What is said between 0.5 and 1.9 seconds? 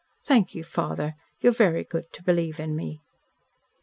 you, father, you are very